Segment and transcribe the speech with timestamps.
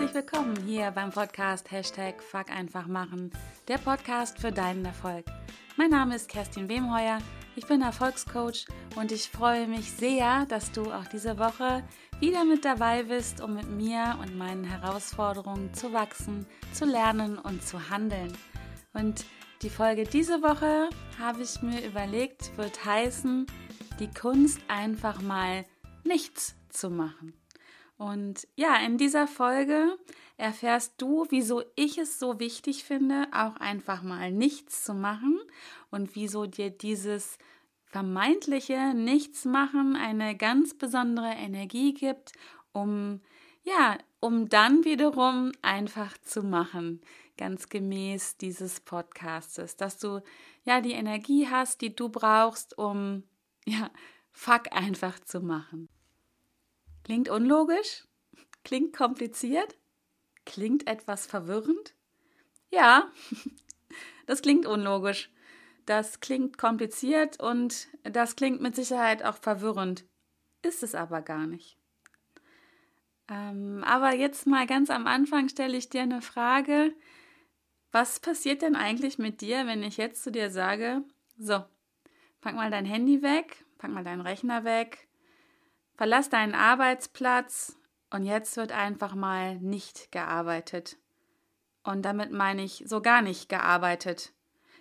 [0.00, 3.30] herzlich willkommen hier beim Podcast Hashtag Fuck einfach machen,
[3.68, 5.26] der Podcast für deinen Erfolg.
[5.76, 7.18] Mein Name ist Kerstin Wemheuer,
[7.54, 8.64] ich bin Erfolgscoach
[8.96, 11.82] und ich freue mich sehr, dass du auch diese Woche
[12.18, 17.62] wieder mit dabei bist, um mit mir und meinen Herausforderungen zu wachsen, zu lernen und
[17.62, 18.32] zu handeln.
[18.94, 19.26] Und
[19.60, 23.46] die Folge diese Woche habe ich mir überlegt, wird heißen,
[23.98, 25.66] die Kunst einfach mal
[26.04, 27.34] nichts zu machen.
[28.00, 29.98] Und ja, in dieser Folge
[30.38, 35.38] erfährst du, wieso ich es so wichtig finde, auch einfach mal nichts zu machen
[35.90, 37.36] und wieso dir dieses
[37.84, 42.32] vermeintliche Nichtsmachen eine ganz besondere Energie gibt,
[42.72, 43.20] um
[43.64, 47.02] ja, um dann wiederum einfach zu machen,
[47.36, 50.22] ganz gemäß dieses Podcastes, dass du
[50.64, 53.24] ja die Energie hast, die du brauchst, um
[53.66, 53.90] ja,
[54.32, 55.90] fuck einfach zu machen.
[57.10, 58.06] Klingt unlogisch?
[58.62, 59.76] Klingt kompliziert?
[60.46, 61.96] Klingt etwas verwirrend?
[62.70, 63.10] Ja,
[64.26, 65.28] das klingt unlogisch.
[65.86, 70.04] Das klingt kompliziert und das klingt mit Sicherheit auch verwirrend.
[70.62, 71.76] Ist es aber gar nicht.
[73.28, 76.94] Ähm, aber jetzt mal ganz am Anfang stelle ich dir eine Frage.
[77.90, 81.02] Was passiert denn eigentlich mit dir, wenn ich jetzt zu dir sage,
[81.36, 81.64] so,
[82.40, 85.09] pack mal dein Handy weg, pack mal deinen Rechner weg,
[86.00, 87.76] verlass deinen Arbeitsplatz
[88.08, 90.96] und jetzt wird einfach mal nicht gearbeitet.
[91.84, 94.32] Und damit meine ich so gar nicht gearbeitet.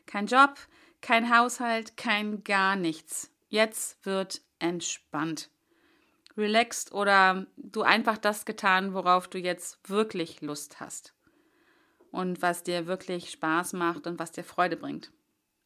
[0.06, 0.56] Kein Job,
[1.02, 3.34] kein Haushalt, kein gar nichts.
[3.50, 5.50] Jetzt wird entspannt.
[6.38, 11.14] Relaxed oder du einfach das getan, worauf du jetzt wirklich Lust hast.
[12.12, 15.12] Und was dir wirklich Spaß macht und was dir Freude bringt.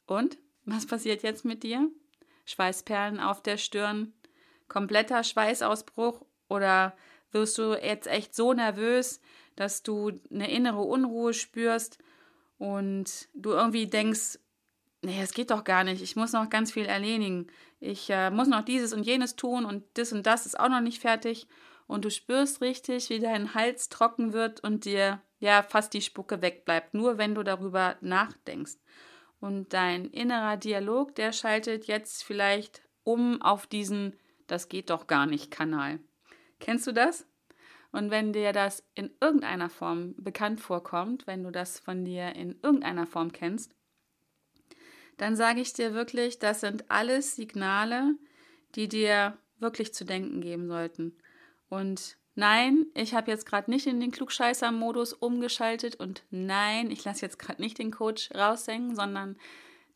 [0.07, 1.91] Und was passiert jetzt mit dir?
[2.45, 4.13] Schweißperlen auf der Stirn,
[4.73, 6.25] kompletter Schweißausbruch?
[6.49, 6.95] Oder
[7.31, 9.21] wirst du jetzt echt so nervös,
[9.55, 11.99] dass du eine innere Unruhe spürst
[12.57, 14.39] und du irgendwie denkst,
[15.01, 17.47] nee, es geht doch gar nicht, ich muss noch ganz viel erledigen,
[17.79, 20.81] ich äh, muss noch dieses und jenes tun und das und das ist auch noch
[20.81, 21.47] nicht fertig.
[21.85, 26.41] Und du spürst richtig, wie dein Hals trocken wird und dir ja fast die Spucke
[26.41, 28.77] wegbleibt, nur wenn du darüber nachdenkst.
[29.41, 34.15] Und dein innerer Dialog, der schaltet jetzt vielleicht um auf diesen
[34.53, 35.97] Das geht doch gar nicht Kanal.
[36.59, 37.25] Kennst du das?
[37.91, 42.59] Und wenn dir das in irgendeiner Form bekannt vorkommt, wenn du das von dir in
[42.61, 43.73] irgendeiner Form kennst,
[45.17, 48.13] dann sage ich dir wirklich, das sind alles Signale,
[48.75, 51.17] die dir wirklich zu denken geben sollten.
[51.67, 57.25] Und nein, ich habe jetzt gerade nicht in den Klugscheißer-Modus umgeschaltet und nein, ich lasse
[57.25, 59.35] jetzt gerade nicht den Coach raushängen, sondern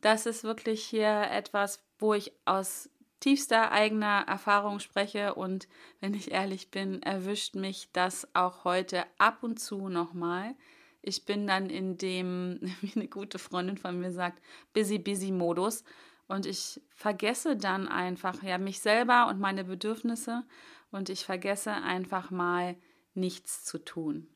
[0.00, 5.68] das ist wirklich hier etwas, wo ich aus tiefster eigener Erfahrung spreche und
[6.00, 10.54] wenn ich ehrlich bin, erwischt mich das auch heute ab und zu nochmal.
[11.02, 14.42] Ich bin dann in dem, wie eine gute Freundin von mir sagt,
[14.72, 15.84] busy, busy Modus
[16.26, 20.44] und ich vergesse dann einfach ja mich selber und meine Bedürfnisse
[20.90, 22.76] und ich vergesse einfach mal
[23.14, 24.28] nichts zu tun.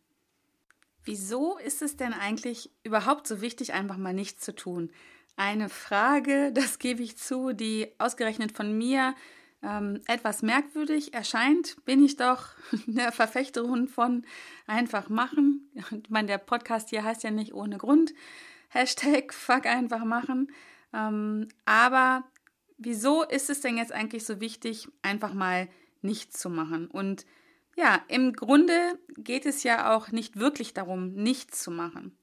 [1.04, 4.92] Wieso ist es denn eigentlich überhaupt so wichtig, einfach mal nichts zu tun?
[5.36, 9.14] Eine Frage, das gebe ich zu, die ausgerechnet von mir
[9.62, 12.48] ähm, etwas merkwürdig erscheint, bin ich doch
[12.88, 14.24] eine Verfechterin von
[14.66, 15.70] einfach machen.
[15.74, 18.12] Ich meine, der Podcast hier heißt ja nicht ohne Grund.
[18.68, 20.52] Hashtag fuck einfach machen.
[20.92, 22.24] Ähm, aber
[22.78, 25.68] wieso ist es denn jetzt eigentlich so wichtig, einfach mal
[26.02, 26.88] nichts zu machen?
[26.88, 27.24] Und
[27.76, 32.16] ja, im Grunde geht es ja auch nicht wirklich darum, nichts zu machen.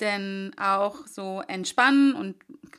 [0.00, 2.36] Denn auch so entspannen und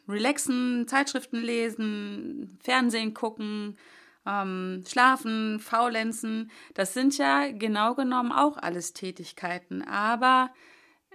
[0.07, 3.77] relaxen, Zeitschriften lesen, Fernsehen gucken,
[4.25, 9.81] ähm, schlafen, faulenzen, das sind ja genau genommen auch alles Tätigkeiten.
[9.81, 10.51] Aber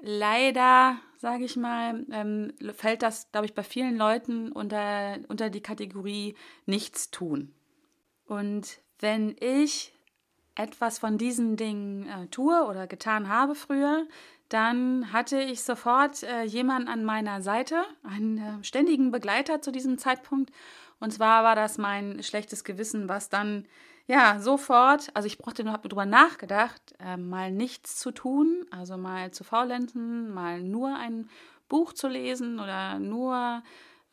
[0.00, 5.62] leider, sage ich mal, ähm, fällt das, glaube ich, bei vielen Leuten unter, unter die
[5.62, 6.34] Kategorie
[6.66, 7.54] nichts tun.
[8.26, 9.92] Und wenn ich
[10.54, 14.06] etwas von diesen Dingen äh, tue oder getan habe früher,
[14.48, 19.98] dann hatte ich sofort äh, jemanden an meiner Seite, einen äh, ständigen Begleiter zu diesem
[19.98, 20.52] Zeitpunkt.
[21.00, 23.66] Und zwar war das mein schlechtes Gewissen, was dann
[24.06, 28.96] ja sofort, also ich brauchte nur, habe darüber nachgedacht, äh, mal nichts zu tun, also
[28.96, 31.28] mal zu faulenzen, mal nur ein
[31.68, 33.62] Buch zu lesen oder nur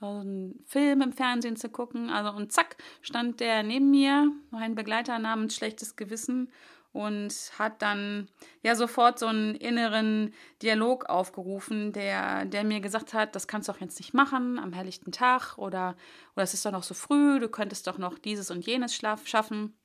[0.01, 2.09] äh, einen Film im Fernsehen zu gucken.
[2.09, 6.51] Also und zack, stand der neben mir, mein Begleiter namens Schlechtes Gewissen
[6.93, 8.27] und hat dann
[8.63, 13.73] ja sofort so einen inneren Dialog aufgerufen, der, der mir gesagt hat, das kannst du
[13.73, 15.95] doch jetzt nicht machen am helllichten Tag oder,
[16.35, 19.27] oder es ist doch noch so früh, du könntest doch noch dieses und jenes Schlaf
[19.27, 19.77] schaffen.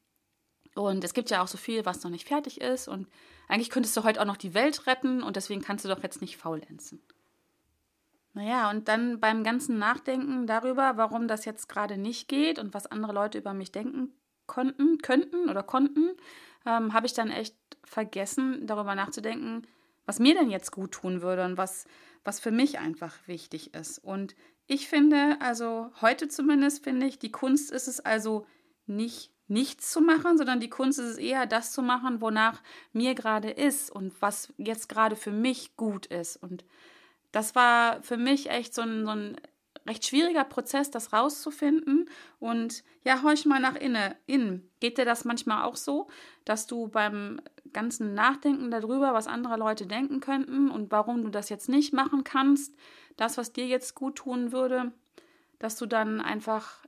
[0.75, 2.87] Und es gibt ja auch so viel, was noch nicht fertig ist.
[2.87, 3.09] Und
[3.49, 6.21] eigentlich könntest du heute auch noch die Welt retten und deswegen kannst du doch jetzt
[6.21, 7.01] nicht faulenzen.
[8.35, 12.87] Naja, und dann beim ganzen Nachdenken darüber, warum das jetzt gerade nicht geht und was
[12.87, 14.13] andere Leute über mich denken
[14.47, 16.11] konnten, könnten oder konnten,
[16.67, 19.67] ähm, habe ich dann echt vergessen, darüber nachzudenken,
[20.05, 21.87] was mir denn jetzt gut tun würde und was,
[22.25, 23.99] was für mich einfach wichtig ist.
[23.99, 24.35] Und
[24.67, 28.47] ich finde, also heute zumindest finde ich, die Kunst ist es also
[28.87, 33.15] nicht nichts zu machen, sondern die Kunst ist es eher das zu machen, wonach mir
[33.15, 36.37] gerade ist und was jetzt gerade für mich gut ist.
[36.37, 36.65] Und
[37.33, 39.37] das war für mich echt so ein, so ein
[39.87, 42.09] recht schwieriger Prozess, das rauszufinden.
[42.39, 44.71] Und ja, horch mal nach inne, innen.
[44.81, 46.09] Geht dir das manchmal auch so,
[46.45, 47.41] dass du beim
[47.73, 52.25] ganzen Nachdenken darüber, was andere Leute denken könnten und warum du das jetzt nicht machen
[52.25, 52.75] kannst,
[53.17, 54.93] das, was dir jetzt gut tun würde,
[55.59, 56.85] dass du dann einfach,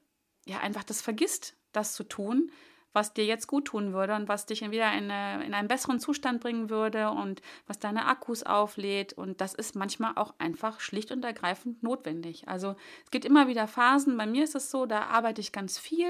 [0.47, 2.51] ja, einfach das vergisst, das zu tun,
[2.93, 6.01] was dir jetzt gut tun würde und was dich wieder in, eine, in einen besseren
[6.01, 9.13] Zustand bringen würde und was deine Akkus auflädt.
[9.13, 12.49] Und das ist manchmal auch einfach schlicht und ergreifend notwendig.
[12.49, 14.17] Also es gibt immer wieder Phasen.
[14.17, 16.09] Bei mir ist es so, da arbeite ich ganz viel.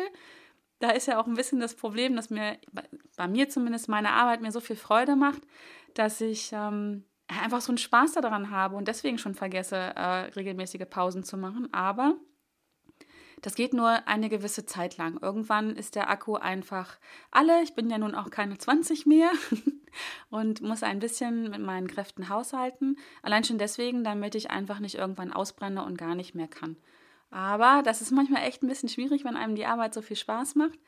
[0.80, 2.56] Da ist ja auch ein bisschen das Problem, dass mir,
[3.16, 5.42] bei mir zumindest, meine Arbeit mir so viel Freude macht,
[5.94, 10.86] dass ich ähm, einfach so einen Spaß daran habe und deswegen schon vergesse, äh, regelmäßige
[10.88, 11.72] Pausen zu machen.
[11.72, 12.16] Aber
[13.42, 15.18] das geht nur eine gewisse Zeit lang.
[15.20, 16.98] Irgendwann ist der Akku einfach
[17.30, 17.62] alle.
[17.62, 19.30] Ich bin ja nun auch keine 20 mehr
[20.30, 22.98] und muss ein bisschen mit meinen Kräften haushalten.
[23.22, 26.76] Allein schon deswegen, damit ich einfach nicht irgendwann ausbrenne und gar nicht mehr kann.
[27.30, 30.54] Aber das ist manchmal echt ein bisschen schwierig, wenn einem die Arbeit so viel Spaß
[30.54, 30.78] macht,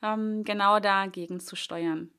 [0.00, 2.10] ähm, genau dagegen zu steuern.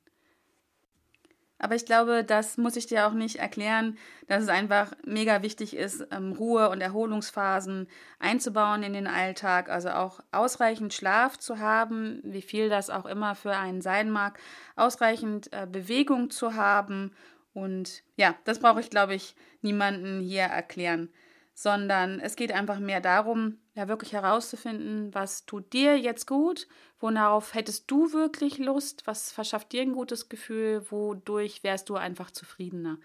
[1.58, 3.96] Aber ich glaube, das muss ich dir auch nicht erklären,
[4.26, 9.90] dass es einfach mega wichtig ist, ähm, Ruhe- und Erholungsphasen einzubauen in den Alltag, also
[9.90, 14.38] auch ausreichend Schlaf zu haben, wie viel das auch immer für einen sein mag,
[14.76, 17.12] ausreichend äh, Bewegung zu haben.
[17.54, 21.08] Und ja, das brauche ich, glaube ich, niemanden hier erklären
[21.54, 26.66] sondern es geht einfach mehr darum, ja wirklich herauszufinden, was tut dir jetzt gut,
[26.98, 32.32] worauf hättest du wirklich Lust, was verschafft dir ein gutes Gefühl, wodurch wärst du einfach
[32.32, 32.98] zufriedener.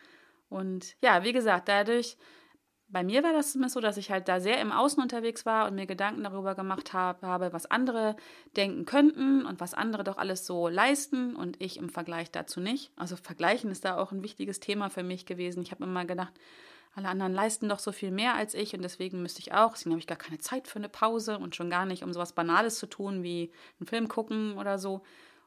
[0.50, 2.18] Und ja, wie gesagt, dadurch,
[2.88, 5.68] bei mir war das zumindest so, dass ich halt da sehr im Außen unterwegs war
[5.68, 8.16] und mir Gedanken darüber gemacht habe, was andere
[8.58, 12.92] denken könnten und was andere doch alles so leisten und ich im Vergleich dazu nicht.
[12.96, 15.62] Also Vergleichen ist da auch ein wichtiges Thema für mich gewesen.
[15.62, 16.34] Ich habe immer gedacht,
[16.96, 19.74] alle anderen leisten doch so viel mehr als ich und deswegen müsste ich auch.
[19.74, 22.34] Deswegen habe ich gar keine Zeit für eine Pause und schon gar nicht, um sowas
[22.34, 25.04] Banales zu tun wie einen Film gucken oder so.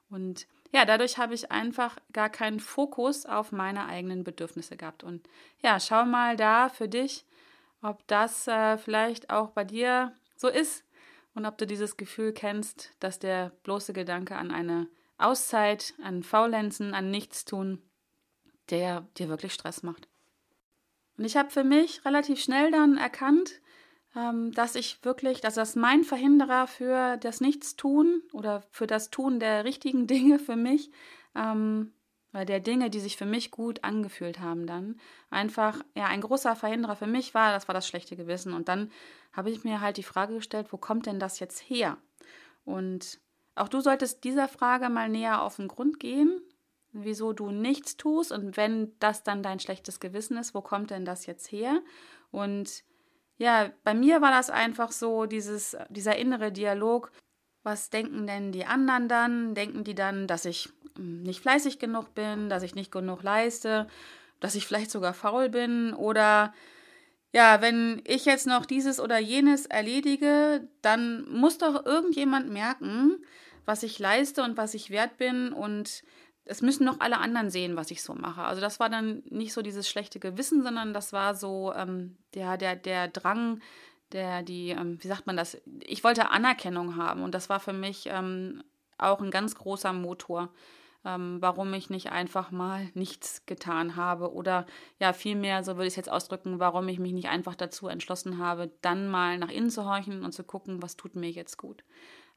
[0.09, 5.05] Und ja, dadurch habe ich einfach gar keinen Fokus auf meine eigenen Bedürfnisse gehabt.
[5.05, 5.29] Und
[5.63, 7.27] ja, schau mal da für dich,
[7.83, 10.85] ob das äh, vielleicht auch bei dir so ist
[11.35, 16.95] und ob du dieses Gefühl kennst, dass der bloße Gedanke an eine Auszeit, an Faulenzen,
[16.95, 17.83] an Nichtstun,
[18.71, 20.09] der dir wirklich Stress macht.
[21.23, 23.61] Und ich habe für mich relativ schnell dann erkannt,
[24.17, 29.39] ähm, dass ich wirklich, dass das mein Verhinderer für das Nichtstun oder für das Tun
[29.39, 30.91] der richtigen Dinge für mich,
[31.37, 31.93] ähm,
[32.33, 34.99] oder der Dinge, die sich für mich gut angefühlt haben, dann
[35.31, 38.53] einfach, ja, ein großer Verhinderer für mich war, das war das schlechte Gewissen.
[38.53, 38.91] Und dann
[39.33, 41.99] habe ich mir halt die Frage gestellt, wo kommt denn das jetzt her?
[42.65, 43.21] Und
[43.55, 46.43] auch du solltest dieser Frage mal näher auf den Grund gehen
[46.93, 51.05] wieso du nichts tust und wenn das dann dein schlechtes Gewissen ist, wo kommt denn
[51.05, 51.81] das jetzt her?
[52.31, 52.85] Und
[53.39, 57.11] ja, bei mir war das einfach so, dieses, dieser innere Dialog,
[57.63, 59.55] was denken denn die anderen dann?
[59.55, 63.87] Denken die dann, dass ich hm, nicht fleißig genug bin, dass ich nicht genug leiste,
[64.41, 66.53] dass ich vielleicht sogar faul bin oder
[67.35, 73.25] ja, wenn ich jetzt noch dieses oder jenes erledige, dann muss doch irgendjemand merken,
[73.65, 76.03] was ich leiste und was ich wert bin und
[76.45, 78.43] es müssen noch alle anderen sehen, was ich so mache.
[78.43, 82.57] Also das war dann nicht so dieses schlechte Gewissen, sondern das war so ähm, der,
[82.57, 83.61] der, der Drang,
[84.13, 85.61] der, die, ähm, wie sagt man das?
[85.81, 88.63] Ich wollte Anerkennung haben und das war für mich ähm,
[88.99, 90.51] auch ein ganz großer Motor,
[91.05, 94.67] ähm, warum ich nicht einfach mal nichts getan habe oder
[95.01, 98.39] ja, vielmehr, so würde ich es jetzt ausdrücken, warum ich mich nicht einfach dazu entschlossen
[98.39, 101.85] habe, dann mal nach innen zu horchen und zu gucken, was tut mir jetzt gut.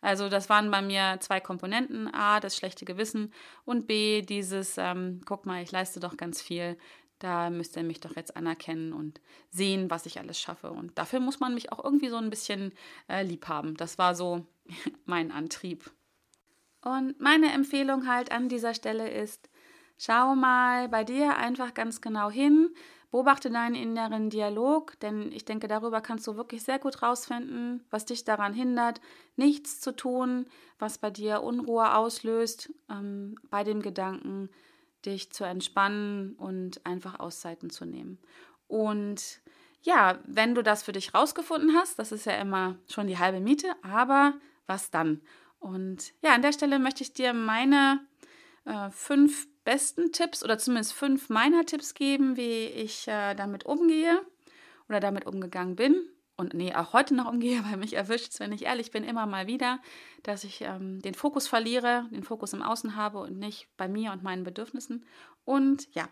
[0.01, 2.13] Also das waren bei mir zwei Komponenten.
[2.13, 3.33] A, das schlechte Gewissen
[3.65, 6.77] und B, dieses, ähm, guck mal, ich leiste doch ganz viel.
[7.19, 10.71] Da müsst ihr mich doch jetzt anerkennen und sehen, was ich alles schaffe.
[10.71, 12.73] Und dafür muss man mich auch irgendwie so ein bisschen
[13.07, 13.77] äh, lieb haben.
[13.77, 14.45] Das war so
[15.05, 15.91] mein Antrieb.
[16.81, 19.49] Und meine Empfehlung halt an dieser Stelle ist,
[19.97, 22.69] schau mal bei dir einfach ganz genau hin,
[23.11, 28.05] Beobachte deinen inneren Dialog, denn ich denke, darüber kannst du wirklich sehr gut rausfinden, was
[28.05, 29.01] dich daran hindert,
[29.35, 30.47] nichts zu tun,
[30.79, 34.49] was bei dir Unruhe auslöst, ähm, bei dem Gedanken,
[35.05, 38.19] dich zu entspannen und einfach Auszeiten zu nehmen.
[38.67, 39.41] Und
[39.81, 43.39] ja, wenn du das für dich rausgefunden hast, das ist ja immer schon die halbe
[43.39, 44.33] Miete, aber
[44.65, 45.21] was dann?
[45.59, 47.99] Und ja, an der Stelle möchte ich dir meine
[48.65, 54.21] äh, fünf besten Tipps oder zumindest fünf meiner Tipps geben, wie ich äh, damit umgehe
[54.89, 55.95] oder damit umgegangen bin.
[56.37, 59.47] Und nee, auch heute noch umgehe, weil mich erwischt wenn ich ehrlich bin, immer mal
[59.47, 59.79] wieder,
[60.23, 64.11] dass ich ähm, den Fokus verliere, den Fokus im Außen habe und nicht bei mir
[64.11, 65.05] und meinen Bedürfnissen.
[65.45, 66.07] Und ja,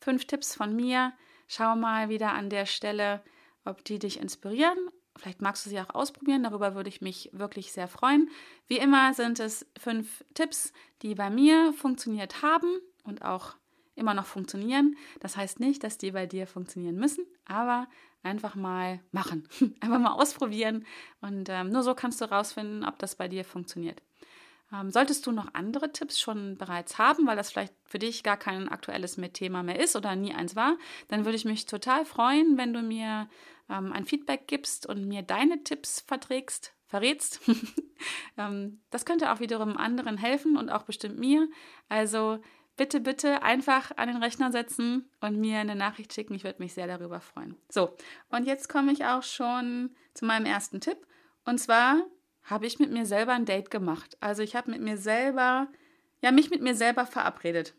[0.00, 1.12] fünf Tipps von mir.
[1.46, 3.22] Schau mal wieder an der Stelle,
[3.64, 4.78] ob die dich inspirieren
[5.18, 8.30] Vielleicht magst du sie auch ausprobieren, darüber würde ich mich wirklich sehr freuen.
[8.66, 10.72] Wie immer sind es fünf Tipps,
[11.02, 13.56] die bei mir funktioniert haben und auch
[13.94, 14.96] immer noch funktionieren.
[15.20, 17.88] Das heißt nicht, dass die bei dir funktionieren müssen, aber
[18.22, 19.48] einfach mal machen,
[19.80, 20.86] einfach mal ausprobieren
[21.20, 24.02] und ähm, nur so kannst du herausfinden, ob das bei dir funktioniert.
[24.72, 28.36] Ähm, solltest du noch andere Tipps schon bereits haben, weil das vielleicht für dich gar
[28.36, 30.76] kein aktuelles Thema mehr ist oder nie eins war,
[31.08, 33.28] dann würde ich mich total freuen, wenn du mir
[33.70, 37.40] ähm, ein Feedback gibst und mir deine Tipps verträgst, verrätst.
[38.36, 41.48] ähm, das könnte auch wiederum anderen helfen und auch bestimmt mir.
[41.88, 42.40] Also
[42.76, 46.34] bitte, bitte einfach an den Rechner setzen und mir eine Nachricht schicken.
[46.34, 47.56] Ich würde mich sehr darüber freuen.
[47.70, 47.96] So,
[48.28, 51.06] und jetzt komme ich auch schon zu meinem ersten Tipp.
[51.44, 52.02] Und zwar
[52.48, 54.16] habe ich mit mir selber ein Date gemacht.
[54.20, 55.68] Also ich habe mit mir selber,
[56.22, 57.74] ja, mich mit mir selber verabredet.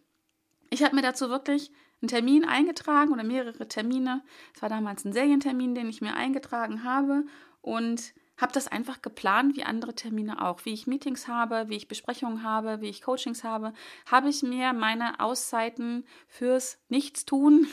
[0.70, 1.72] Ich habe mir dazu wirklich
[2.02, 4.24] einen Termin eingetragen oder mehrere Termine.
[4.56, 7.26] Es war damals ein Serientermin, den ich mir eingetragen habe
[7.62, 10.64] und habe das einfach geplant, wie andere Termine auch.
[10.64, 13.74] Wie ich Meetings habe, wie ich Besprechungen habe, wie ich Coachings habe,
[14.06, 17.68] habe ich mir meine Auszeiten fürs Nichtstun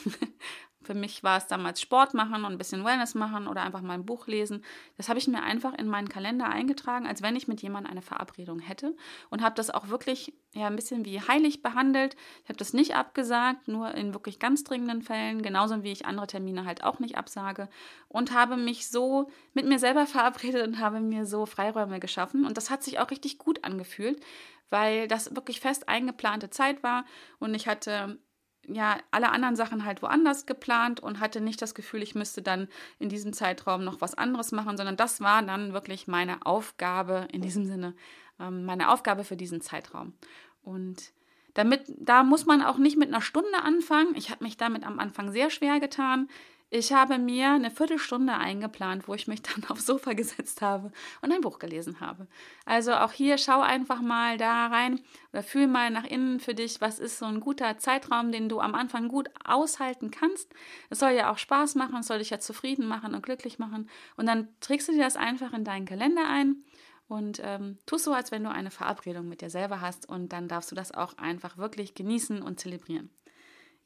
[0.87, 3.95] Für mich war es damals Sport machen und ein bisschen Wellness machen oder einfach mal
[3.95, 4.65] ein Buch lesen.
[4.97, 8.03] Das habe ich mir einfach in meinen Kalender eingetragen, als wenn ich mit jemandem eine
[8.03, 8.95] Verabredung hätte
[9.29, 12.15] und habe das auch wirklich ja ein bisschen wie heilig behandelt.
[12.45, 16.29] Ich habe das nicht abgesagt, nur in wirklich ganz dringenden Fällen, genauso wie ich andere
[16.29, 17.69] Termine halt auch nicht absage
[18.09, 22.57] und habe mich so mit mir selber verabredet und habe mir so Freiräume geschaffen und
[22.57, 24.23] das hat sich auch richtig gut angefühlt,
[24.71, 27.05] weil das wirklich fest eingeplante Zeit war
[27.41, 28.21] und ich hatte
[28.69, 32.69] ja alle anderen Sachen halt woanders geplant und hatte nicht das Gefühl, ich müsste dann
[32.99, 37.43] in diesem Zeitraum noch was anderes machen, sondern das war dann wirklich meine Aufgabe in
[37.43, 37.95] diesem Sinne,
[38.41, 40.15] ähm, meine Aufgabe für diesen Zeitraum.
[40.63, 41.13] Und
[41.55, 44.15] damit, da muss man auch nicht mit einer Stunde anfangen.
[44.15, 46.29] Ich habe mich damit am Anfang sehr schwer getan.
[46.69, 50.91] Ich habe mir eine Viertelstunde eingeplant, wo ich mich dann aufs Sofa gesetzt habe
[51.23, 52.27] und ein Buch gelesen habe.
[52.65, 55.01] Also auch hier schau einfach mal da rein
[55.33, 58.61] oder fühl mal nach innen für dich, was ist so ein guter Zeitraum, den du
[58.61, 60.53] am Anfang gut aushalten kannst.
[60.91, 63.89] Es soll ja auch Spaß machen, es soll dich ja zufrieden machen und glücklich machen.
[64.17, 66.65] Und dann trägst du dir das einfach in deinen Kalender ein
[67.07, 70.49] und ähm, tust so, als wenn du eine Verabredung mit dir selber hast und dann
[70.49, 73.11] darfst du das auch einfach wirklich genießen und zelebrieren.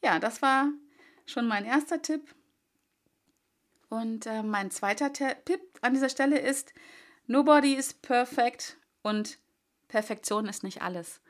[0.03, 0.71] Ja, das war
[1.27, 2.35] schon mein erster Tipp.
[3.91, 6.73] Und äh, mein zweiter Tipp an dieser Stelle ist,
[7.27, 9.39] nobody is perfect und
[9.89, 11.21] Perfektion ist nicht alles.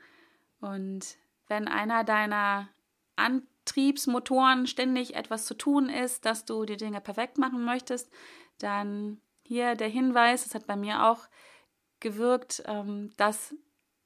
[0.61, 2.69] Und wenn einer deiner
[3.15, 8.11] Antriebsmotoren ständig etwas zu tun ist, dass du die Dinge perfekt machen möchtest,
[8.59, 11.27] dann hier der Hinweis, das hat bei mir auch
[11.99, 13.55] gewirkt, ähm, dass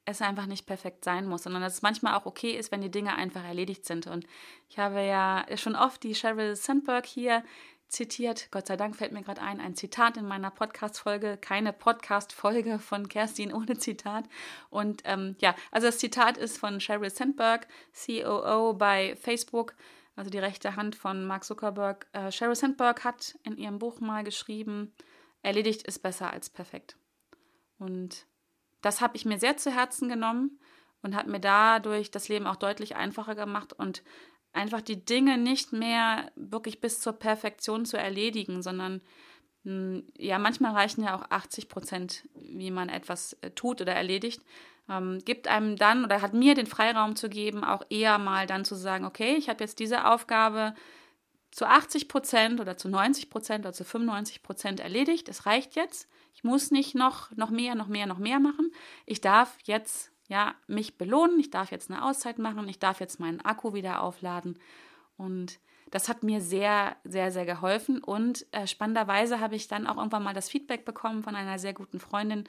[0.06, 2.92] es einfach nicht perfekt sein muss, sondern dass es manchmal auch okay ist, wenn die
[2.92, 4.08] Dinge einfach erledigt sind.
[4.08, 4.26] Und
[4.70, 7.44] ich habe ja schon oft die Sheryl Sandberg hier
[7.88, 8.50] zitiert.
[8.52, 11.38] Gott sei Dank fällt mir gerade ein, ein Zitat in meiner Podcast-Folge.
[11.38, 14.26] Keine Podcast-Folge von Kerstin ohne Zitat.
[14.70, 17.68] Und ähm, ja, also das Zitat ist von Sheryl Sandberg,
[18.06, 19.76] COO bei Facebook,
[20.16, 22.08] also die rechte Hand von Mark Zuckerberg.
[22.14, 24.94] Äh, Sheryl Sandberg hat in ihrem Buch mal geschrieben,
[25.42, 26.98] erledigt ist besser als perfekt.
[27.78, 28.26] Und
[28.82, 30.60] das habe ich mir sehr zu Herzen genommen
[31.02, 34.04] und hat mir dadurch das Leben auch deutlich einfacher gemacht und
[34.56, 39.02] einfach die Dinge nicht mehr wirklich bis zur Perfektion zu erledigen, sondern
[39.64, 44.42] hm, ja, manchmal reichen ja auch 80 Prozent, wie man etwas äh, tut oder erledigt.
[44.88, 48.66] Ähm, gibt einem dann oder hat mir den Freiraum zu geben, auch eher mal dann
[48.66, 50.76] zu sagen, okay, ich habe jetzt diese Aufgabe
[51.50, 55.30] zu 80 Prozent oder zu 90 Prozent oder zu 95 Prozent erledigt.
[55.30, 56.08] Es reicht jetzt.
[56.34, 58.72] Ich muss nicht noch, noch mehr, noch mehr, noch mehr machen.
[59.06, 63.20] Ich darf jetzt ja, mich belohnen, ich darf jetzt eine Auszeit machen, ich darf jetzt
[63.20, 64.58] meinen Akku wieder aufladen.
[65.18, 65.60] Und
[65.92, 68.04] das hat mir sehr, sehr, sehr geholfen.
[68.04, 71.74] Und äh, spannenderweise habe ich dann auch irgendwann mal das Feedback bekommen von einer sehr
[71.74, 72.46] guten Freundin,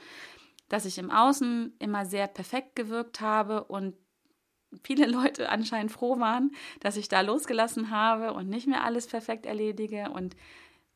[0.68, 3.94] dass ich im Außen immer sehr perfekt gewirkt habe und
[4.82, 9.46] viele Leute anscheinend froh waren, dass ich da losgelassen habe und nicht mehr alles perfekt
[9.46, 10.10] erledige.
[10.10, 10.34] Und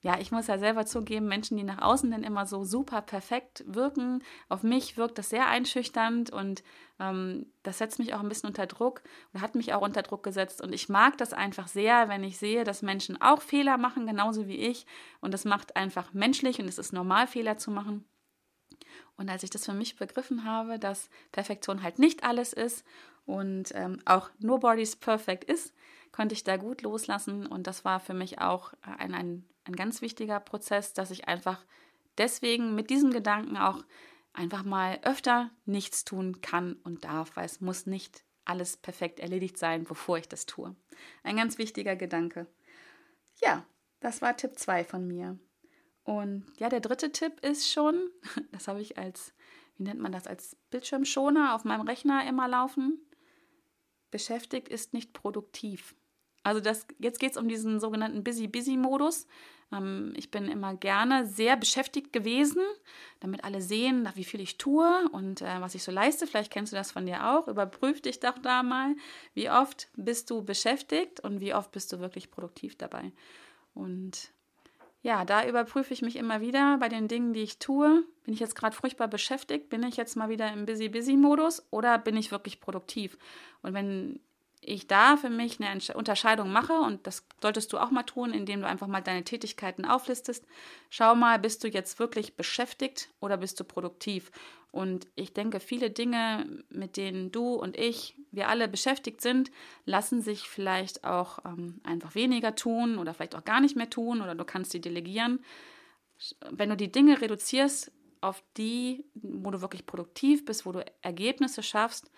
[0.03, 3.65] ja, ich muss ja selber zugeben, Menschen, die nach außen dann immer so super perfekt
[3.67, 6.63] wirken, auf mich wirkt das sehr einschüchternd und
[6.99, 9.03] ähm, das setzt mich auch ein bisschen unter Druck
[9.33, 10.63] und hat mich auch unter Druck gesetzt.
[10.63, 14.49] Und ich mag das einfach sehr, wenn ich sehe, dass Menschen auch Fehler machen, genauso
[14.49, 14.87] wie ich.
[15.21, 18.05] Und das macht einfach menschlich und es ist normal, Fehler zu machen.
[19.17, 22.87] Und als ich das für mich begriffen habe, dass Perfektion halt nicht alles ist
[23.27, 25.75] und ähm, auch Nobody's Perfect ist,
[26.11, 27.47] konnte ich da gut loslassen.
[27.47, 31.65] Und das war für mich auch ein, ein, ein ganz wichtiger Prozess, dass ich einfach
[32.19, 33.85] deswegen mit diesem Gedanken auch
[34.33, 39.59] einfach mal öfter nichts tun kann und darf, weil es muss nicht alles perfekt erledigt
[39.59, 40.75] sein, bevor ich das tue.
[41.23, 42.47] Ein ganz wichtiger Gedanke.
[43.41, 43.65] Ja,
[44.01, 45.39] das war Tipp 2 von mir.
[46.05, 48.11] Und ja, der dritte Tipp ist schon,
[48.53, 49.35] das habe ich als,
[49.77, 52.99] wie nennt man das, als Bildschirmschoner auf meinem Rechner immer laufen.
[54.11, 55.95] Beschäftigt ist nicht produktiv.
[56.43, 59.27] Also das, jetzt geht es um diesen sogenannten Busy-Busy-Modus.
[59.73, 62.63] Ähm, ich bin immer gerne sehr beschäftigt gewesen,
[63.21, 66.27] damit alle sehen, wie viel ich tue und äh, was ich so leiste.
[66.27, 67.49] Vielleicht kennst du das von dir auch.
[67.49, 68.97] Überprüf dich doch da mal,
[69.35, 73.13] wie oft bist du beschäftigt und wie oft bist du wirklich produktiv dabei.
[73.75, 74.33] Und
[75.03, 78.05] ja, da überprüfe ich mich immer wieder bei den Dingen, die ich tue.
[78.25, 79.71] Bin ich jetzt gerade furchtbar beschäftigt?
[79.71, 83.17] Bin ich jetzt mal wieder im Busy-Busy-Modus oder bin ich wirklich produktiv?
[83.63, 84.21] Und wenn
[84.71, 88.61] ich da für mich eine Unterscheidung mache, und das solltest du auch mal tun, indem
[88.61, 90.47] du einfach mal deine Tätigkeiten auflistest,
[90.91, 94.31] schau mal, bist du jetzt wirklich beschäftigt oder bist du produktiv?
[94.73, 99.51] Und ich denke, viele Dinge, mit denen du und ich, wir alle beschäftigt sind,
[99.85, 104.23] lassen sich vielleicht auch ähm, einfach weniger tun oder vielleicht auch gar nicht mehr tun
[104.23, 105.41] oder du kannst sie delegieren.
[106.51, 111.65] Wenn du die Dinge reduzierst auf die, wo du wirklich produktiv bist, wo du Ergebnisse
[111.65, 112.11] schaffst,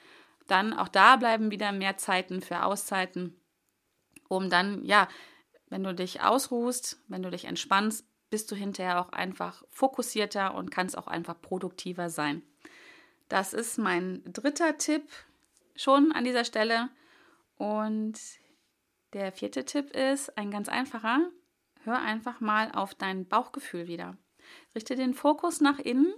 [0.53, 3.41] dann auch da bleiben wieder mehr Zeiten für Auszeiten,
[4.29, 5.09] um dann, ja,
[5.69, 10.71] wenn du dich ausruhst, wenn du dich entspannst, bist du hinterher auch einfach fokussierter und
[10.71, 12.43] kannst auch einfach produktiver sein.
[13.29, 15.09] Das ist mein dritter Tipp
[15.75, 16.91] schon an dieser Stelle.
[17.57, 18.19] Und
[19.15, 21.31] der vierte Tipp ist ein ganz einfacher.
[21.85, 24.17] Hör einfach mal auf dein Bauchgefühl wieder.
[24.75, 26.13] Richte den Fokus nach innen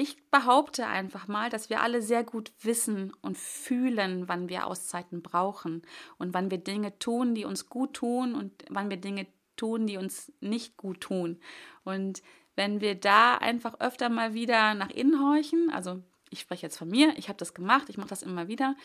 [0.00, 5.22] ich behaupte einfach mal, dass wir alle sehr gut wissen und fühlen, wann wir Auszeiten
[5.22, 5.82] brauchen
[6.18, 9.96] und wann wir Dinge tun, die uns gut tun und wann wir Dinge tun, die
[9.96, 11.40] uns nicht gut tun.
[11.82, 12.22] Und
[12.54, 16.88] wenn wir da einfach öfter mal wieder nach innen horchen, also ich spreche jetzt von
[16.88, 18.76] mir, ich habe das gemacht, ich mache das immer wieder,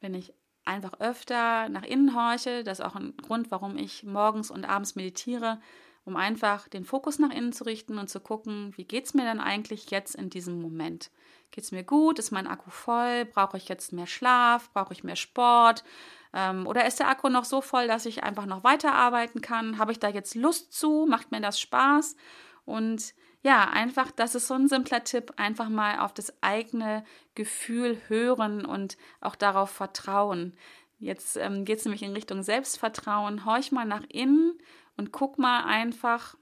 [0.00, 0.32] wenn ich
[0.64, 4.94] einfach öfter nach innen horche, das ist auch ein Grund, warum ich morgens und abends
[4.94, 5.60] meditiere,
[6.04, 9.24] um einfach den Fokus nach innen zu richten und zu gucken, wie geht es mir
[9.24, 11.10] denn eigentlich jetzt in diesem Moment?
[11.52, 12.18] Geht es mir gut?
[12.18, 13.26] Ist mein Akku voll?
[13.26, 14.70] Brauche ich jetzt mehr Schlaf?
[14.72, 15.84] Brauche ich mehr Sport?
[16.32, 19.78] Ähm, oder ist der Akku noch so voll, dass ich einfach noch weiterarbeiten kann?
[19.78, 21.06] Habe ich da jetzt Lust zu?
[21.08, 22.16] Macht mir das Spaß?
[22.64, 28.00] Und ja, einfach, das ist so ein simpler Tipp, einfach mal auf das eigene Gefühl
[28.08, 30.56] hören und auch darauf vertrauen.
[30.98, 33.44] Jetzt ähm, geht es nämlich in Richtung Selbstvertrauen.
[33.44, 34.56] Horch mal nach innen
[34.96, 36.36] und guck mal einfach,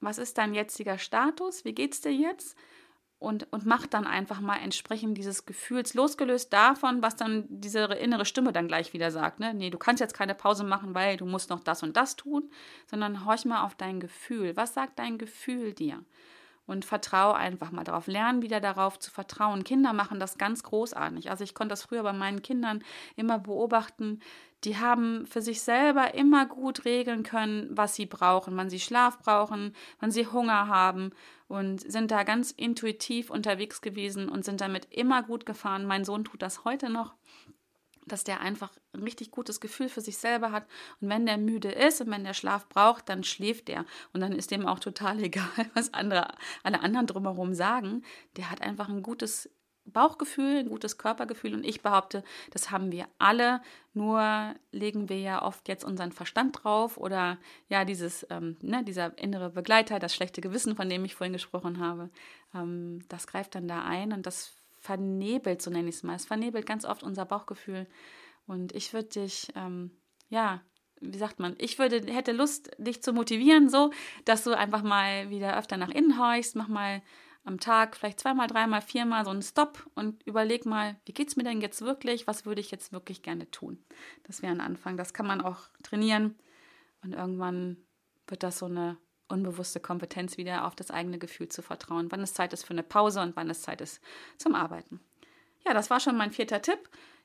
[0.00, 1.64] was ist dein jetziger Status?
[1.64, 2.56] Wie geht's dir jetzt?
[3.20, 8.24] Und, und mach dann einfach mal entsprechend dieses Gefühls, losgelöst davon, was dann diese innere
[8.24, 9.40] Stimme dann gleich wieder sagt.
[9.40, 9.54] Ne?
[9.54, 12.48] Nee, du kannst jetzt keine Pause machen, weil du musst noch das und das tun,
[12.86, 14.56] sondern horch mal auf dein Gefühl.
[14.56, 16.04] Was sagt dein Gefühl dir?
[16.68, 18.06] Und vertraue einfach mal darauf.
[18.06, 19.64] Lernen wieder darauf zu vertrauen.
[19.64, 21.30] Kinder machen das ganz großartig.
[21.30, 22.84] Also ich konnte das früher bei meinen Kindern
[23.16, 24.20] immer beobachten.
[24.64, 29.18] Die haben für sich selber immer gut regeln können, was sie brauchen, wann sie Schlaf
[29.18, 31.10] brauchen, wann sie Hunger haben
[31.48, 35.86] und sind da ganz intuitiv unterwegs gewesen und sind damit immer gut gefahren.
[35.86, 37.14] Mein Sohn tut das heute noch
[38.08, 40.66] dass der einfach ein richtig gutes Gefühl für sich selber hat.
[41.00, 43.84] Und wenn der müde ist und wenn der Schlaf braucht, dann schläft der.
[44.12, 46.28] Und dann ist dem auch total egal, was andere,
[46.62, 48.02] alle anderen drumherum sagen.
[48.36, 49.50] Der hat einfach ein gutes
[49.92, 51.54] Bauchgefühl, ein gutes Körpergefühl.
[51.54, 53.60] Und ich behaupte, das haben wir alle.
[53.94, 59.16] Nur legen wir ja oft jetzt unseren Verstand drauf oder ja, dieses, ähm, ne, dieser
[59.18, 62.10] innere Begleiter, das schlechte Gewissen, von dem ich vorhin gesprochen habe,
[62.54, 64.57] ähm, das greift dann da ein und das
[64.88, 66.16] vernebelt, so nenne ich es mal.
[66.16, 67.86] Es vernebelt ganz oft unser Bauchgefühl.
[68.46, 69.90] Und ich würde dich, ähm,
[70.30, 70.62] ja,
[71.02, 73.92] wie sagt man, ich würde, hätte Lust, dich zu motivieren, so,
[74.24, 77.02] dass du einfach mal wieder öfter nach innen horchst, mach mal
[77.44, 81.36] am Tag vielleicht zweimal, dreimal, viermal so einen Stopp und überleg mal, wie geht es
[81.36, 82.26] mir denn jetzt wirklich?
[82.26, 83.84] Was würde ich jetzt wirklich gerne tun?
[84.24, 84.96] Das wäre ein Anfang.
[84.96, 86.38] Das kann man auch trainieren
[87.02, 87.76] und irgendwann
[88.26, 88.96] wird das so eine
[89.28, 92.82] unbewusste Kompetenz wieder auf das eigene Gefühl zu vertrauen, wann es Zeit ist für eine
[92.82, 94.00] Pause und wann es Zeit ist
[94.36, 95.00] zum Arbeiten.
[95.66, 96.78] Ja, das war schon mein vierter Tipp.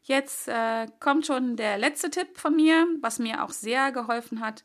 [0.04, 4.63] Jetzt äh, kommt schon der letzte Tipp von mir, was mir auch sehr geholfen hat,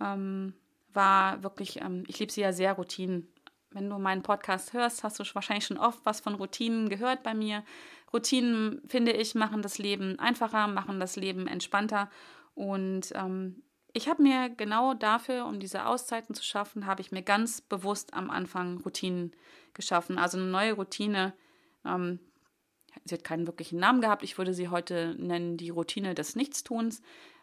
[0.00, 0.54] ähm,
[0.94, 3.28] war wirklich, ähm, ich liebe sie ja sehr, Routinen.
[3.70, 7.34] Wenn du meinen Podcast hörst, hast du wahrscheinlich schon oft was von Routinen gehört bei
[7.34, 7.64] mir.
[8.12, 12.10] Routinen, finde ich, machen das Leben einfacher, machen das Leben entspannter.
[12.54, 17.22] Und ähm, ich habe mir genau dafür, um diese Auszeiten zu schaffen, habe ich mir
[17.22, 19.32] ganz bewusst am Anfang Routinen
[19.74, 20.18] geschaffen.
[20.18, 21.34] Also eine neue Routine.
[21.84, 22.18] Ähm,
[23.04, 24.22] sie hat keinen wirklichen Namen gehabt.
[24.22, 27.02] Ich würde sie heute nennen die Routine des Nichtstuns.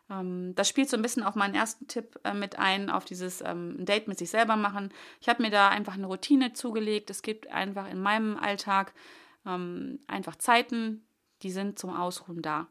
[0.10, 3.42] Ähm, das spielt so ein bisschen auf meinen ersten Tipp äh, mit ein, auf dieses
[3.42, 4.92] ähm, Date mit sich selber machen.
[5.22, 7.12] Ich habe mir da einfach eine Routine zugelegt.
[7.12, 8.94] Es gibt einfach in meinem Alltag
[9.46, 11.06] ähm, einfach Zeiten,
[11.44, 12.68] die sind zum Ausruhen da.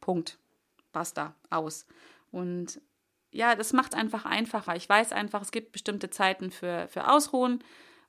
[0.00, 0.38] Punkt.
[0.92, 1.34] Basta.
[1.48, 1.86] Aus.
[2.30, 2.80] Und
[3.32, 4.76] ja, das macht es einfach einfacher.
[4.76, 7.64] Ich weiß einfach, es gibt bestimmte Zeiten für, für Ausruhen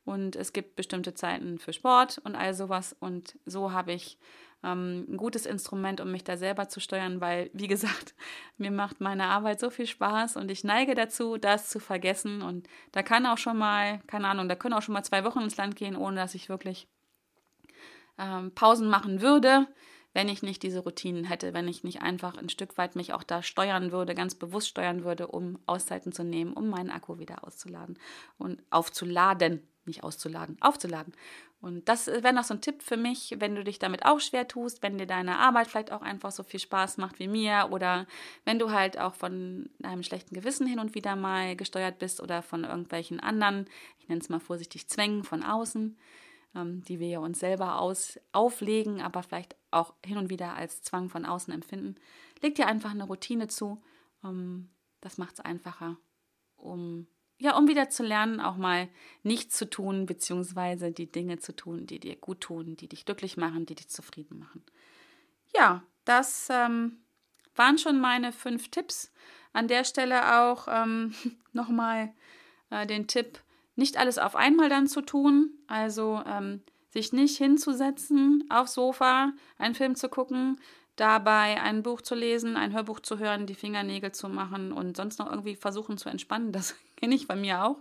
[0.05, 2.95] und es gibt bestimmte Zeiten für Sport und all sowas.
[2.99, 4.17] Und so habe ich
[4.63, 8.13] ähm, ein gutes Instrument, um mich da selber zu steuern, weil, wie gesagt,
[8.57, 12.41] mir macht meine Arbeit so viel Spaß und ich neige dazu, das zu vergessen.
[12.41, 15.41] Und da kann auch schon mal, keine Ahnung, da können auch schon mal zwei Wochen
[15.41, 16.87] ins Land gehen, ohne dass ich wirklich
[18.19, 19.67] ähm, Pausen machen würde
[20.13, 23.23] wenn ich nicht diese Routinen hätte, wenn ich nicht einfach ein Stück weit mich auch
[23.23, 27.45] da steuern würde, ganz bewusst steuern würde, um Auszeiten zu nehmen, um meinen Akku wieder
[27.45, 27.97] auszuladen
[28.37, 31.13] und aufzuladen, nicht auszuladen, aufzuladen.
[31.63, 34.49] Und das wäre noch so ein Tipp für mich, wenn du dich damit auch schwer
[34.49, 38.05] tust, wenn dir deine Arbeit vielleicht auch einfach so viel Spaß macht wie mir oder
[38.43, 42.41] wenn du halt auch von einem schlechten Gewissen hin und wieder mal gesteuert bist oder
[42.41, 43.65] von irgendwelchen anderen,
[43.97, 45.97] ich nenne es mal vorsichtig, Zwängen von außen
[46.55, 51.25] die wir uns selber aus, auflegen, aber vielleicht auch hin und wieder als Zwang von
[51.25, 51.95] außen empfinden.
[52.41, 53.81] Leg dir einfach eine Routine zu.
[54.23, 54.69] Ähm,
[55.01, 55.97] das macht es einfacher,
[56.55, 57.07] um
[57.39, 58.87] ja, um wieder zu lernen, auch mal
[59.23, 63.35] nichts zu tun, beziehungsweise die Dinge zu tun, die dir gut tun, die dich glücklich
[63.35, 64.63] machen, die dich zufrieden machen.
[65.53, 67.03] Ja, das ähm,
[67.55, 69.11] waren schon meine fünf Tipps.
[69.51, 71.13] An der Stelle auch ähm,
[71.51, 72.13] nochmal
[72.69, 73.39] äh, den Tipp,
[73.75, 79.75] nicht alles auf einmal dann zu tun, also ähm, sich nicht hinzusetzen aufs Sofa, einen
[79.75, 80.59] Film zu gucken,
[80.95, 85.17] dabei ein Buch zu lesen, ein Hörbuch zu hören, die Fingernägel zu machen und sonst
[85.17, 86.51] noch irgendwie versuchen zu entspannen.
[86.51, 87.79] Das kenne ich bei mir auch,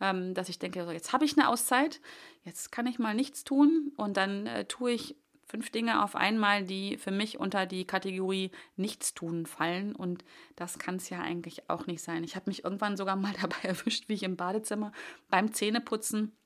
[0.00, 2.00] ähm, dass ich denke, so, jetzt habe ich eine Auszeit,
[2.44, 6.64] jetzt kann ich mal nichts tun und dann äh, tue ich fünf Dinge auf einmal,
[6.64, 9.94] die für mich unter die Kategorie Nichtstun fallen.
[9.94, 10.24] Und
[10.56, 12.24] das kann es ja eigentlich auch nicht sein.
[12.24, 14.92] Ich habe mich irgendwann sogar mal dabei erwischt, wie ich im Badezimmer
[15.28, 16.36] beim Zähneputzen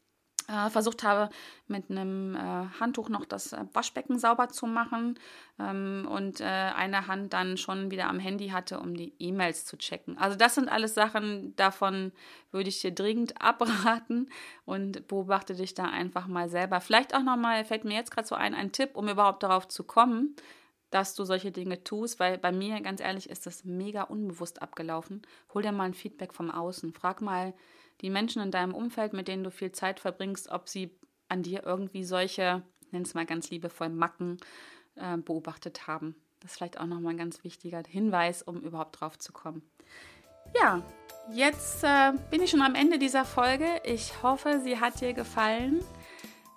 [0.51, 1.31] äh, versucht habe,
[1.69, 2.39] mit einem äh,
[2.81, 5.19] Handtuch noch das äh, Waschbecken sauber zu machen
[5.59, 9.79] ähm, und äh, eine Hand dann schon wieder am Handy hatte, um die E-Mails zu
[9.79, 10.19] checken.
[10.19, 12.13] Also das sind alles Sachen, davon
[12.51, 14.29] würde ich dir dringend abraten
[14.65, 16.81] und beobachte dich da einfach mal selber.
[16.81, 19.85] Vielleicht auch nochmal, fällt mir jetzt gerade so ein, ein Tipp, um überhaupt darauf zu
[19.85, 20.35] kommen,
[20.91, 25.23] dass du solche Dinge tust, weil bei mir, ganz ehrlich, ist das mega unbewusst abgelaufen.
[25.55, 26.93] Hol dir mal ein Feedback vom Außen.
[26.93, 27.55] Frag mal,
[28.01, 30.91] die Menschen in deinem Umfeld, mit denen du viel Zeit verbringst, ob sie
[31.29, 34.39] an dir irgendwie solche, nenn es mal ganz liebevoll, Macken
[34.97, 36.17] äh, beobachtet haben.
[36.41, 39.63] Das ist vielleicht auch nochmal ein ganz wichtiger Hinweis, um überhaupt drauf zu kommen.
[40.59, 40.83] Ja,
[41.33, 43.67] jetzt äh, bin ich schon am Ende dieser Folge.
[43.85, 45.81] Ich hoffe, sie hat dir gefallen.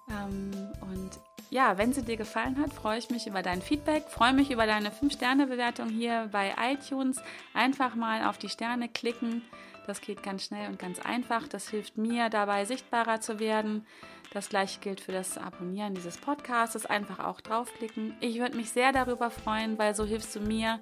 [0.09, 1.11] Ähm, und
[1.49, 4.65] ja, wenn sie dir gefallen hat, freue ich mich über dein Feedback, freue mich über
[4.65, 7.21] deine 5-Sterne-Bewertung hier bei iTunes.
[7.53, 9.43] Einfach mal auf die Sterne klicken
[9.85, 11.47] das geht ganz schnell und ganz einfach.
[11.47, 13.85] Das hilft mir dabei, sichtbarer zu werden.
[14.31, 16.85] Das gleiche gilt für das Abonnieren dieses Podcasts.
[16.85, 18.15] Einfach auch draufklicken.
[18.19, 20.79] Ich würde mich sehr darüber freuen, weil so hilfst du mir,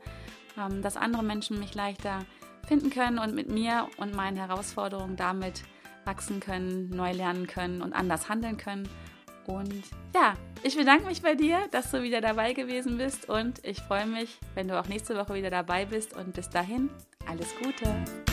[0.57, 2.19] ähm, dass andere Menschen mich leichter
[2.67, 5.63] finden können und mit mir und meinen Herausforderungen damit
[6.05, 8.87] wachsen können, neu lernen können und anders handeln können.
[9.47, 9.83] Und
[10.15, 14.05] ja, ich bedanke mich bei dir, dass du wieder dabei gewesen bist und ich freue
[14.05, 16.89] mich, wenn du auch nächste Woche wieder dabei bist und bis dahin
[17.27, 18.30] alles Gute.